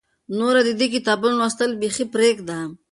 [0.37, 2.57] نور د دې کتابونو لوستل بیخي پرېږده.